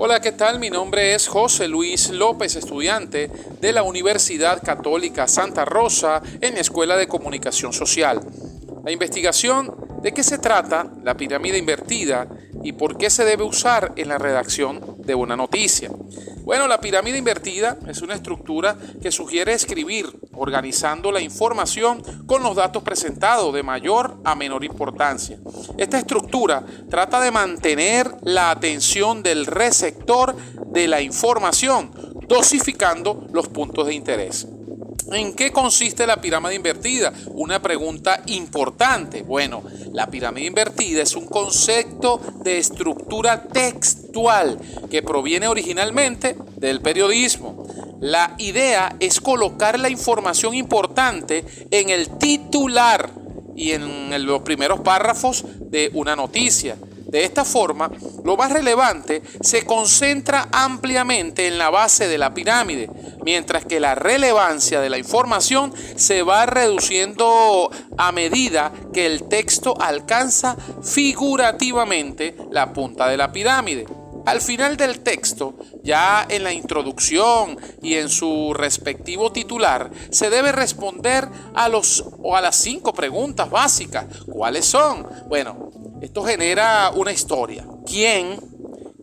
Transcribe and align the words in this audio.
Hola, 0.00 0.20
¿qué 0.20 0.30
tal? 0.30 0.60
Mi 0.60 0.70
nombre 0.70 1.12
es 1.12 1.26
José 1.26 1.66
Luis 1.66 2.10
López, 2.10 2.54
estudiante 2.54 3.32
de 3.60 3.72
la 3.72 3.82
Universidad 3.82 4.62
Católica 4.62 5.26
Santa 5.26 5.64
Rosa 5.64 6.22
en 6.40 6.54
la 6.54 6.60
Escuela 6.60 6.96
de 6.96 7.08
Comunicación 7.08 7.72
Social. 7.72 8.20
La 8.84 8.92
investigación 8.92 9.74
de 10.00 10.12
qué 10.12 10.22
se 10.22 10.38
trata 10.38 10.88
la 11.02 11.16
pirámide 11.16 11.58
invertida 11.58 12.28
y 12.62 12.74
por 12.74 12.96
qué 12.96 13.10
se 13.10 13.24
debe 13.24 13.42
usar 13.42 13.92
en 13.96 14.06
la 14.06 14.18
redacción 14.18 14.98
de 14.98 15.16
una 15.16 15.34
noticia. 15.34 15.90
Bueno, 16.44 16.68
la 16.68 16.80
pirámide 16.80 17.18
invertida 17.18 17.76
es 17.88 18.00
una 18.00 18.14
estructura 18.14 18.78
que 19.02 19.10
sugiere 19.10 19.52
escribir 19.52 20.06
organizando 20.38 21.12
la 21.12 21.20
información 21.20 22.02
con 22.26 22.42
los 22.42 22.56
datos 22.56 22.82
presentados 22.82 23.52
de 23.52 23.62
mayor 23.62 24.16
a 24.24 24.34
menor 24.34 24.64
importancia. 24.64 25.38
Esta 25.76 25.98
estructura 25.98 26.64
trata 26.88 27.20
de 27.20 27.30
mantener 27.30 28.10
la 28.22 28.50
atención 28.50 29.22
del 29.22 29.46
receptor 29.46 30.34
de 30.66 30.88
la 30.88 31.00
información, 31.00 31.90
dosificando 32.28 33.26
los 33.32 33.48
puntos 33.48 33.86
de 33.86 33.94
interés. 33.94 34.46
¿En 35.10 35.32
qué 35.34 35.52
consiste 35.52 36.06
la 36.06 36.20
pirámide 36.20 36.54
invertida? 36.54 37.12
Una 37.28 37.62
pregunta 37.62 38.22
importante. 38.26 39.22
Bueno, 39.22 39.62
la 39.92 40.06
pirámide 40.06 40.46
invertida 40.46 41.02
es 41.02 41.16
un 41.16 41.26
concepto 41.26 42.20
de 42.42 42.58
estructura 42.58 43.42
textual 43.44 44.58
que 44.90 45.02
proviene 45.02 45.48
originalmente 45.48 46.36
del 46.56 46.82
periodismo. 46.82 47.57
La 48.00 48.34
idea 48.38 48.94
es 49.00 49.20
colocar 49.20 49.78
la 49.78 49.88
información 49.88 50.54
importante 50.54 51.44
en 51.70 51.90
el 51.90 52.18
titular 52.18 53.10
y 53.56 53.72
en 53.72 54.24
los 54.24 54.42
primeros 54.42 54.80
párrafos 54.80 55.44
de 55.70 55.90
una 55.94 56.14
noticia. 56.14 56.76
De 57.08 57.24
esta 57.24 57.44
forma, 57.44 57.90
lo 58.22 58.36
más 58.36 58.52
relevante 58.52 59.22
se 59.40 59.64
concentra 59.64 60.48
ampliamente 60.52 61.46
en 61.46 61.56
la 61.56 61.70
base 61.70 62.06
de 62.06 62.18
la 62.18 62.34
pirámide, 62.34 62.90
mientras 63.24 63.64
que 63.64 63.80
la 63.80 63.94
relevancia 63.94 64.82
de 64.82 64.90
la 64.90 64.98
información 64.98 65.72
se 65.96 66.22
va 66.22 66.44
reduciendo 66.44 67.70
a 67.96 68.12
medida 68.12 68.72
que 68.92 69.06
el 69.06 69.24
texto 69.24 69.74
alcanza 69.80 70.54
figurativamente 70.82 72.36
la 72.52 72.74
punta 72.74 73.08
de 73.08 73.16
la 73.16 73.32
pirámide. 73.32 73.86
Al 74.28 74.42
final 74.42 74.76
del 74.76 75.00
texto, 75.00 75.54
ya 75.82 76.26
en 76.28 76.44
la 76.44 76.52
introducción 76.52 77.56
y 77.80 77.94
en 77.94 78.10
su 78.10 78.52
respectivo 78.52 79.32
titular, 79.32 79.90
se 80.10 80.28
debe 80.28 80.52
responder 80.52 81.26
a 81.54 81.70
los 81.70 82.04
o 82.22 82.36
a 82.36 82.42
las 82.42 82.56
cinco 82.56 82.92
preguntas 82.92 83.48
básicas. 83.48 84.04
¿Cuáles 84.30 84.66
son? 84.66 85.06
Bueno, 85.30 85.70
esto 86.02 86.22
genera 86.24 86.90
una 86.94 87.10
historia. 87.10 87.66
¿Quién? 87.86 88.38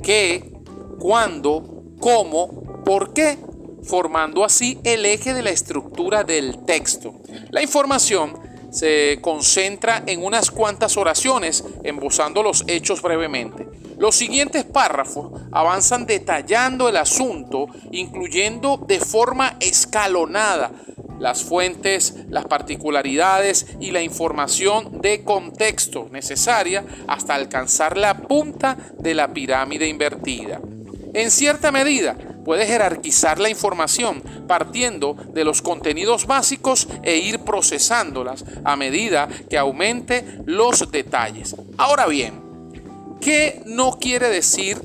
¿Qué? 0.04 0.54
¿Cuándo? 1.00 1.96
¿Cómo? 2.00 2.84
¿Por 2.86 3.12
qué? 3.12 3.40
Formando 3.82 4.44
así 4.44 4.80
el 4.84 5.08
eje 5.08 5.34
de 5.34 5.42
la 5.42 5.50
estructura 5.50 6.24
del 6.24 6.66
texto. 6.66 7.16
La 7.50 7.64
información 7.64 8.38
se 8.72 9.18
concentra 9.24 10.04
en 10.06 10.24
unas 10.24 10.52
cuantas 10.52 10.98
oraciones, 10.98 11.64
embosando 11.84 12.44
los 12.44 12.64
hechos 12.68 13.02
brevemente. 13.02 13.85
Los 13.98 14.16
siguientes 14.16 14.66
párrafos 14.66 15.42
avanzan 15.52 16.06
detallando 16.06 16.90
el 16.90 16.98
asunto, 16.98 17.68
incluyendo 17.92 18.78
de 18.78 19.00
forma 19.00 19.56
escalonada 19.60 20.72
las 21.20 21.44
fuentes, 21.44 22.16
las 22.30 22.46
particularidades 22.46 23.68
y 23.80 23.92
la 23.92 24.02
información 24.02 25.02
de 25.02 25.24
contexto 25.24 26.10
necesaria 26.12 26.84
hasta 27.08 27.36
alcanzar 27.36 27.98
la 27.98 28.18
punta 28.18 28.78
de 29.00 29.14
la 29.14 29.34
pirámide 29.34 29.88
invertida. 29.88 30.60
En 31.14 31.32
cierta 31.32 31.72
medida, 31.72 32.18
puede 32.44 32.68
jerarquizar 32.68 33.40
la 33.40 33.50
información 33.50 34.22
partiendo 34.48 35.16
de 35.34 35.44
los 35.44 35.62
contenidos 35.62 36.28
básicos 36.28 36.88
e 37.04 37.18
ir 37.18 37.40
procesándolas 37.40 38.46
a 38.64 38.76
medida 38.76 39.28
que 39.50 39.58
aumente 39.58 40.40
los 40.46 40.92
detalles. 40.92 41.56
Ahora 41.78 42.06
bien, 42.06 42.45
¿qué 43.22 43.62
no 43.66 43.98
quiere 44.00 44.30
decir 44.30 44.82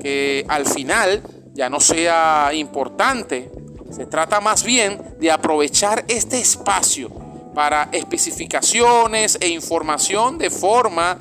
que 0.00 0.44
al 0.48 0.66
final 0.66 1.22
ya 1.52 1.68
no 1.68 1.80
sea 1.80 2.50
importante 2.54 3.50
se 3.90 4.06
trata 4.06 4.40
más 4.40 4.62
bien 4.62 5.16
de 5.18 5.30
aprovechar 5.30 6.04
este 6.08 6.38
espacio 6.38 7.10
para 7.54 7.88
especificaciones 7.92 9.36
e 9.40 9.48
información 9.48 10.38
de 10.38 10.50
forma 10.50 11.18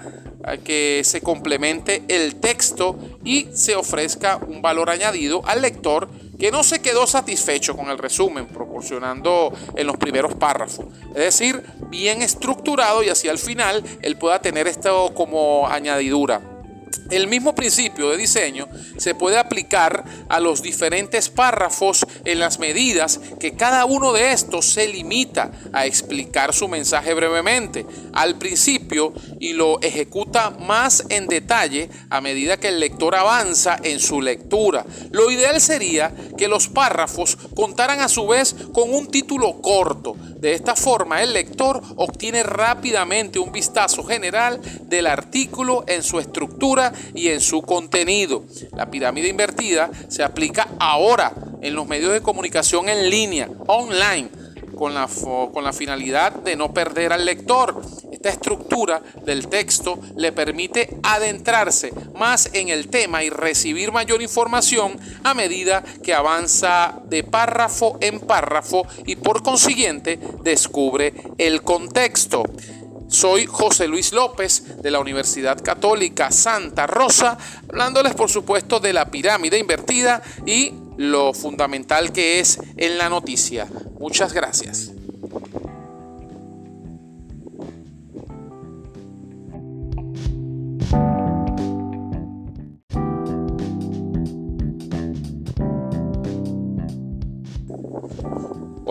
eh, 0.48 0.60
que 0.60 1.02
se 1.04 1.22
complemente 1.22 2.04
el 2.08 2.36
texto 2.36 2.98
y 3.26 3.48
se 3.54 3.76
ofrezca 3.76 4.38
un 4.38 4.62
valor 4.62 4.90
añadido 4.90 5.42
al 5.46 5.62
lector 5.62 6.10
que 6.38 6.52
no 6.52 6.64
se 6.64 6.82
quedó 6.82 7.08
satisfecho 7.08 7.76
con 7.76 7.90
el 7.90 7.98
resumen 7.98 8.48
proporcionando 8.48 9.52
en 9.76 9.88
los 9.88 9.98
primeros 9.98 10.36
párrafos. 10.36 10.86
Es 11.10 11.16
decir, 11.16 11.62
bien 11.90 12.22
estructurado 12.22 13.04
y 13.04 13.10
así 13.10 13.28
al 13.28 13.40
final 13.40 13.84
él 14.02 14.18
pueda 14.18 14.40
tener 14.40 14.68
esto 14.68 15.12
como 15.14 15.68
añadidura. 15.68 16.42
El 17.10 17.28
mismo 17.28 17.56
principio 17.56 18.10
de 18.10 18.18
diseño 18.18 18.68
se 18.98 19.16
puede 19.16 19.40
aplicar 19.40 20.04
a 20.30 20.40
los 20.40 20.62
diferentes 20.62 21.30
párrafos 21.30 22.06
en 22.24 22.40
las 22.40 22.60
medidas 22.60 23.20
que 23.40 23.56
cada 23.56 23.86
uno 23.86 24.14
de 24.14 24.32
estos 24.32 24.68
se 24.68 24.88
limita 24.88 25.52
a 25.74 25.88
explicar 25.88 26.54
su 26.54 26.68
mensaje 26.68 27.16
brevemente 27.16 27.86
al 28.14 28.38
principio 28.38 29.14
y 29.40 29.54
lo 29.54 29.82
ejecuta 29.82 30.52
más 30.52 31.04
en 31.10 31.28
detalle 31.28 31.90
a 32.12 32.22
medida 32.22 32.58
que 32.58 32.68
el 32.68 32.80
lector 32.80 33.16
avanza 33.16 33.80
en 33.82 34.00
su 34.00 34.22
lectura. 34.22 34.86
Lo 35.12 35.32
ideal 35.32 35.60
sería 35.60 36.14
que 36.38 36.48
los 36.48 36.68
párrafos 36.68 37.38
contaran 37.56 38.02
a 38.02 38.10
su 38.10 38.28
vez 38.28 38.56
con 38.72 38.94
un 38.94 39.08
título 39.08 39.62
corto. 39.62 40.16
De 40.38 40.54
esta 40.54 40.76
forma 40.76 41.24
el 41.24 41.34
lector 41.34 41.82
obtiene 41.96 42.44
rápidamente 42.44 43.40
un 43.40 43.52
vistazo 43.52 44.04
general 44.04 44.62
del 44.84 45.08
artículo 45.08 45.84
en 45.88 46.04
su 46.04 46.20
estructura 46.20 46.94
y 47.14 47.30
en 47.30 47.42
su 47.42 47.62
contenido. 47.62 48.44
La 48.76 48.90
pirámide 48.90 49.28
invertida 49.28 49.90
se 50.08 50.24
aplica 50.24 50.68
ahora 50.80 51.34
en 51.62 51.76
los 51.76 51.88
medios 51.88 52.14
de 52.14 52.22
comunicación 52.22 52.90
en 52.90 53.10
línea, 53.10 53.50
online, 53.68 54.30
con 54.80 54.94
la, 54.94 55.10
con 55.54 55.64
la 55.64 55.74
finalidad 55.74 56.34
de 56.34 56.56
no 56.56 56.74
perder 56.74 57.12
al 57.12 57.26
lector. 57.26 57.82
Esta 58.12 58.30
estructura 58.30 59.02
del 59.26 59.48
texto 59.48 60.00
le 60.16 60.32
permite 60.32 60.98
adentrarse 61.04 61.92
más 62.18 62.50
en 62.54 62.70
el 62.70 62.88
tema 62.88 63.24
y 63.24 63.30
recibir 63.30 63.92
mayor 63.92 64.22
información 64.22 64.98
a 65.24 65.34
medida 65.34 65.84
que 66.02 66.14
avanza 66.14 67.02
de 67.06 67.24
párrafo 67.24 67.98
en 68.00 68.22
párrafo 68.22 68.86
y 69.06 69.18
por 69.18 69.44
consiguiente 69.44 70.18
descubre 70.44 71.14
el 71.38 71.62
contexto. 71.62 72.44
Soy 73.10 73.48
José 73.48 73.88
Luis 73.88 74.14
López 74.14 74.82
de 74.82 74.92
la 74.92 75.00
Universidad 75.00 75.62
Católica 75.62 76.32
Santa 76.32 76.86
Rosa, 76.86 77.38
hablándoles 77.68 78.14
por 78.14 78.30
supuesto 78.30 78.80
de 78.80 78.94
la 78.94 79.10
pirámide 79.10 79.58
invertida 79.58 80.22
y 80.46 80.74
lo 80.98 81.34
fundamental 81.34 82.12
que 82.12 82.40
es 82.40 82.60
en 82.78 82.98
la 83.00 83.10
noticia. 83.10 83.68
Muchas 84.00 84.34
gracias. 84.34 84.92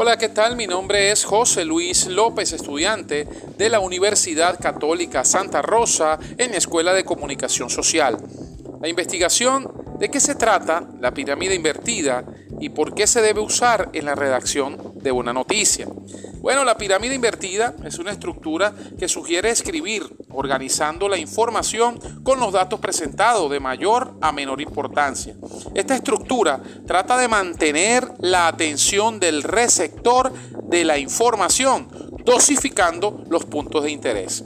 Hola, 0.00 0.16
¿qué 0.16 0.28
tal? 0.28 0.54
Mi 0.54 0.68
nombre 0.68 1.10
es 1.10 1.24
José 1.24 1.64
Luis 1.64 2.06
López, 2.06 2.52
estudiante 2.52 3.26
de 3.56 3.68
la 3.68 3.80
Universidad 3.80 4.56
Católica 4.60 5.24
Santa 5.24 5.60
Rosa 5.60 6.20
en 6.38 6.52
la 6.52 6.56
Escuela 6.56 6.94
de 6.94 7.04
Comunicación 7.04 7.68
Social. 7.68 8.16
La 8.80 8.86
investigación 8.86 9.68
de 9.98 10.08
qué 10.08 10.20
se 10.20 10.36
trata 10.36 10.88
la 11.00 11.12
pirámide 11.12 11.56
invertida 11.56 12.24
y 12.60 12.68
por 12.68 12.94
qué 12.94 13.08
se 13.08 13.22
debe 13.22 13.40
usar 13.40 13.90
en 13.92 14.04
la 14.04 14.14
redacción 14.14 14.92
de 14.94 15.10
una 15.10 15.32
noticia. 15.32 15.88
Bueno, 16.42 16.64
la 16.64 16.78
pirámide 16.78 17.16
invertida 17.16 17.74
es 17.84 17.98
una 17.98 18.12
estructura 18.12 18.72
que 19.00 19.08
sugiere 19.08 19.50
escribir 19.50 20.04
organizando 20.30 21.08
la 21.08 21.18
información 21.18 21.98
con 22.22 22.40
los 22.40 22.52
datos 22.52 22.80
presentados 22.80 23.50
de 23.50 23.60
mayor 23.60 24.14
a 24.20 24.32
menor 24.32 24.60
importancia. 24.60 25.34
Esta 25.74 25.94
estructura 25.94 26.60
trata 26.86 27.16
de 27.16 27.28
mantener 27.28 28.08
la 28.18 28.48
atención 28.48 29.20
del 29.20 29.42
receptor 29.42 30.32
de 30.64 30.84
la 30.84 30.98
información, 30.98 31.88
dosificando 32.24 33.24
los 33.28 33.44
puntos 33.44 33.84
de 33.84 33.90
interés. 33.90 34.44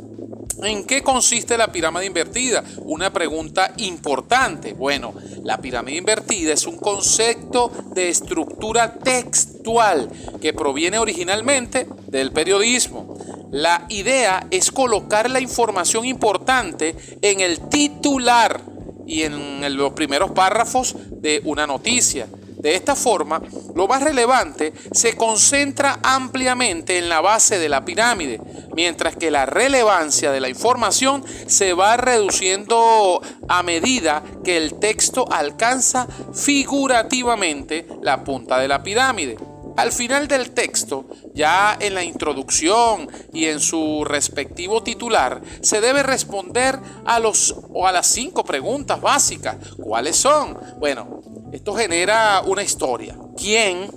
¿En 0.62 0.84
qué 0.84 1.02
consiste 1.02 1.58
la 1.58 1.72
pirámide 1.72 2.06
invertida? 2.06 2.62
Una 2.84 3.12
pregunta 3.12 3.72
importante. 3.78 4.74
Bueno, 4.74 5.12
la 5.42 5.58
pirámide 5.58 5.98
invertida 5.98 6.52
es 6.52 6.66
un 6.66 6.76
concepto 6.76 7.72
de 7.92 8.08
estructura 8.08 8.94
textual 8.94 10.08
que 10.40 10.52
proviene 10.52 10.98
originalmente 10.98 11.88
del 12.06 12.30
periodismo. 12.30 13.11
La 13.52 13.84
idea 13.90 14.46
es 14.50 14.70
colocar 14.70 15.28
la 15.30 15.38
información 15.38 16.06
importante 16.06 16.96
en 17.20 17.40
el 17.40 17.68
titular 17.68 18.62
y 19.06 19.24
en 19.24 19.76
los 19.76 19.92
primeros 19.92 20.30
párrafos 20.30 20.96
de 21.10 21.42
una 21.44 21.66
noticia. 21.66 22.26
De 22.56 22.74
esta 22.74 22.96
forma, 22.96 23.42
lo 23.74 23.86
más 23.86 24.02
relevante 24.02 24.72
se 24.92 25.16
concentra 25.16 25.98
ampliamente 26.02 26.96
en 26.96 27.10
la 27.10 27.20
base 27.20 27.58
de 27.58 27.68
la 27.68 27.84
pirámide, 27.84 28.40
mientras 28.74 29.16
que 29.16 29.30
la 29.30 29.44
relevancia 29.44 30.32
de 30.32 30.40
la 30.40 30.48
información 30.48 31.22
se 31.46 31.74
va 31.74 31.98
reduciendo 31.98 33.20
a 33.48 33.62
medida 33.62 34.22
que 34.44 34.56
el 34.56 34.78
texto 34.78 35.26
alcanza 35.30 36.06
figurativamente 36.32 37.86
la 38.00 38.24
punta 38.24 38.58
de 38.58 38.68
la 38.68 38.82
pirámide. 38.82 39.36
Al 39.76 39.90
final 39.90 40.28
del 40.28 40.50
texto, 40.50 41.06
ya 41.34 41.76
en 41.80 41.94
la 41.94 42.04
introducción 42.04 43.08
y 43.32 43.46
en 43.46 43.60
su 43.60 44.04
respectivo 44.04 44.82
titular, 44.82 45.40
se 45.62 45.80
debe 45.80 46.02
responder 46.02 46.78
a 47.04 47.18
los 47.18 47.54
o 47.72 47.86
a 47.86 47.92
las 47.92 48.06
cinco 48.06 48.44
preguntas 48.44 49.00
básicas. 49.00 49.56
¿Cuáles 49.78 50.16
son? 50.16 50.58
Bueno, 50.78 51.22
esto 51.52 51.74
genera 51.74 52.42
una 52.46 52.62
historia. 52.62 53.16
¿Quién? 53.36 53.90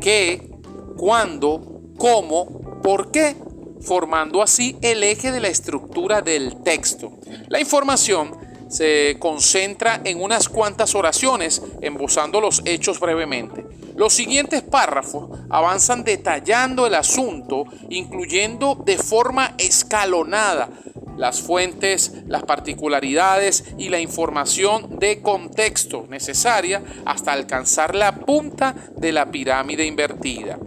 ¿Qué? 0.00 0.50
¿Cuándo? 0.96 1.82
¿Cómo? 1.96 2.80
¿Por 2.82 3.10
qué? 3.10 3.36
Formando 3.80 4.42
así 4.42 4.76
el 4.82 5.02
eje 5.02 5.32
de 5.32 5.40
la 5.40 5.48
estructura 5.48 6.20
del 6.20 6.62
texto. 6.62 7.12
La 7.48 7.60
información 7.60 8.36
se 8.68 9.16
concentra 9.18 10.00
en 10.04 10.20
unas 10.20 10.48
cuantas 10.48 10.94
oraciones, 10.94 11.62
embosando 11.80 12.40
los 12.40 12.62
hechos 12.64 12.98
brevemente. 12.98 13.64
Los 13.96 14.12
siguientes 14.12 14.62
párrafos 14.62 15.30
avanzan 15.48 16.04
detallando 16.04 16.86
el 16.86 16.94
asunto, 16.94 17.64
incluyendo 17.88 18.74
de 18.74 18.98
forma 18.98 19.54
escalonada 19.58 20.68
las 21.16 21.40
fuentes, 21.40 22.12
las 22.26 22.42
particularidades 22.42 23.64
y 23.78 23.88
la 23.88 23.98
información 24.00 24.98
de 24.98 25.22
contexto 25.22 26.06
necesaria 26.10 26.82
hasta 27.06 27.32
alcanzar 27.32 27.94
la 27.94 28.16
punta 28.16 28.74
de 28.96 29.12
la 29.12 29.30
pirámide 29.30 29.86
invertida. 29.86 30.58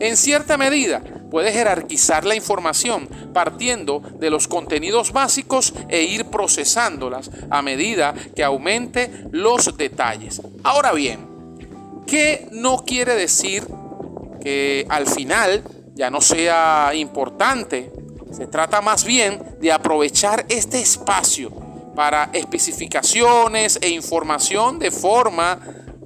En 0.00 0.18
cierta 0.18 0.58
medida, 0.58 1.02
puede 1.30 1.52
jerarquizar 1.52 2.26
la 2.26 2.34
información 2.34 3.08
partiendo 3.32 4.00
de 4.00 4.28
los 4.28 4.46
contenidos 4.46 5.12
básicos 5.12 5.72
e 5.88 6.02
ir 6.02 6.26
procesándolas 6.26 7.30
a 7.50 7.62
medida 7.62 8.14
que 8.36 8.44
aumente 8.44 9.10
los 9.30 9.76
detalles. 9.76 10.42
Ahora 10.62 10.92
bien, 10.92 11.33
¿Qué 12.06 12.48
no 12.52 12.84
quiere 12.84 13.14
decir 13.14 13.66
que 14.42 14.86
al 14.88 15.06
final 15.06 15.62
ya 15.94 16.10
no 16.10 16.20
sea 16.20 16.92
importante? 16.94 17.90
Se 18.32 18.46
trata 18.46 18.80
más 18.80 19.04
bien 19.04 19.56
de 19.60 19.72
aprovechar 19.72 20.44
este 20.48 20.80
espacio 20.80 21.50
para 21.94 22.30
especificaciones 22.32 23.78
e 23.80 23.88
información 23.88 24.78
de 24.78 24.90
forma 24.90 25.58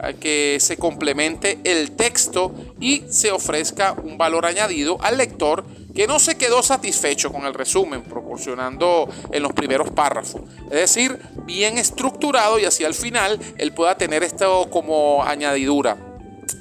eh, 0.02 0.14
que 0.20 0.58
se 0.60 0.76
complemente 0.76 1.58
el 1.64 1.92
texto 1.92 2.52
y 2.78 3.04
se 3.08 3.32
ofrezca 3.32 3.94
un 4.04 4.18
valor 4.18 4.46
añadido 4.46 4.98
al 5.00 5.16
lector 5.16 5.64
que 5.98 6.06
no 6.06 6.20
se 6.20 6.38
quedó 6.38 6.62
satisfecho 6.62 7.32
con 7.32 7.44
el 7.44 7.52
resumen 7.52 8.02
proporcionando 8.02 9.08
en 9.32 9.42
los 9.42 9.52
primeros 9.52 9.90
párrafos. 9.90 10.42
Es 10.66 10.94
decir, 10.94 11.18
bien 11.44 11.76
estructurado 11.76 12.56
y 12.60 12.66
así 12.66 12.84
al 12.84 12.94
final 12.94 13.36
él 13.56 13.72
pueda 13.72 13.98
tener 13.98 14.22
esto 14.22 14.70
como 14.70 15.24
añadidura. 15.24 16.07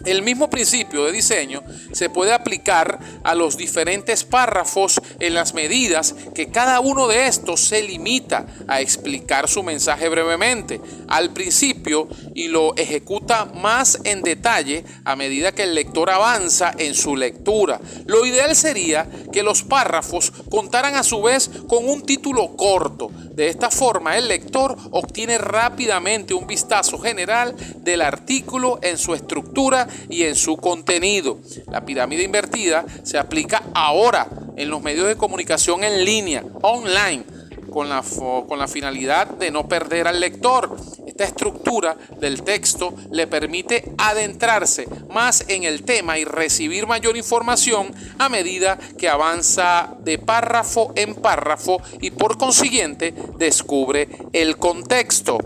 El 0.06 0.22
mismo 0.22 0.50
principio 0.50 1.06
de 1.06 1.12
diseño 1.12 1.64
se 1.92 2.10
puede 2.10 2.34
aplicar 2.34 3.00
a 3.24 3.36
los 3.36 3.58
diferentes 3.58 4.24
párrafos 4.24 5.02
en 5.20 5.34
las 5.34 5.54
medidas 5.54 6.16
que 6.34 6.50
cada 6.50 6.80
uno 6.80 7.08
de 7.08 7.28
estos 7.28 7.62
se 7.62 7.82
limita 7.82 8.46
a 8.68 8.82
explicar 8.82 9.48
su 9.48 9.64
mensaje 9.64 10.10
brevemente 10.10 10.80
al 11.08 11.34
principio 11.34 12.08
y 12.36 12.48
lo 12.48 12.76
ejecuta 12.76 13.46
más 13.46 14.00
en 14.04 14.22
detalle 14.22 14.86
a 15.06 15.16
medida 15.16 15.52
que 15.52 15.64
el 15.64 15.76
lector 15.76 16.10
avanza 16.10 16.74
en 16.78 16.94
su 16.94 17.16
lectura. 17.16 17.80
Lo 18.06 18.26
ideal 18.26 18.56
sería 18.56 19.08
que 19.32 19.44
los 19.44 19.64
párrafos 19.64 20.32
contaran 20.50 20.96
a 20.96 21.04
su 21.04 21.22
vez 21.22 21.50
con 21.68 21.88
un 21.88 22.06
título 22.06 22.56
corto. 22.56 23.12
De 23.38 23.50
esta 23.50 23.70
forma 23.70 24.18
el 24.18 24.28
lector 24.28 24.76
obtiene 24.90 25.38
rápidamente 25.38 26.34
un 26.34 26.48
vistazo 26.48 26.98
general 26.98 27.56
del 27.84 28.02
artículo 28.02 28.80
en 28.82 28.98
su 28.98 29.14
estructura 29.14 29.88
y 30.10 30.24
en 30.24 30.36
su 30.36 30.58
contenido. 30.58 31.38
La 31.68 31.86
pirámide 31.86 32.24
invertida 32.24 32.84
se 33.04 33.20
aplica 33.20 33.62
ahora 33.76 34.28
en 34.56 34.72
los 34.72 34.82
medios 34.82 35.08
de 35.08 35.18
comunicación 35.18 35.84
en 35.84 36.04
línea, 36.04 36.44
online, 36.64 37.26
con 37.70 37.90
la, 37.90 38.04
con 38.48 38.58
la 38.58 38.68
finalidad 38.68 39.28
de 39.28 39.52
no 39.52 39.68
perder 39.68 40.08
al 40.08 40.20
lector. 40.20 40.76
Esta 41.18 41.30
estructura 41.30 41.98
del 42.20 42.44
texto 42.44 42.94
le 43.10 43.26
permite 43.26 43.84
adentrarse 43.98 44.88
más 45.10 45.46
en 45.48 45.64
el 45.64 45.82
tema 45.82 46.20
y 46.20 46.26
recibir 46.26 46.86
mayor 46.86 47.18
información 47.18 47.92
a 48.20 48.30
medida 48.30 48.78
que 49.00 49.10
avanza 49.10 49.96
de 50.02 50.20
párrafo 50.20 50.94
en 50.96 51.16
párrafo 51.16 51.82
y 52.02 52.12
por 52.12 52.38
consiguiente 52.38 53.16
descubre 53.40 54.08
el 54.32 54.58
contexto. 54.58 55.40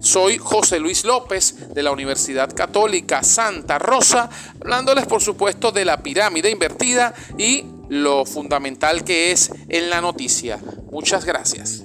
Soy 0.00 0.36
José 0.38 0.80
Luis 0.80 1.04
López 1.04 1.72
de 1.72 1.84
la 1.84 1.92
Universidad 1.92 2.52
Católica 2.52 3.22
Santa 3.22 3.78
Rosa, 3.78 4.28
hablándoles 4.60 5.06
por 5.06 5.22
supuesto 5.22 5.70
de 5.70 5.84
la 5.84 6.02
pirámide 6.02 6.50
invertida 6.50 7.14
y 7.38 7.64
lo 7.88 8.24
fundamental 8.24 9.04
que 9.04 9.30
es 9.30 9.52
en 9.68 9.90
la 9.90 10.00
noticia. 10.00 10.58
Muchas 10.90 11.24
gracias. 11.24 11.83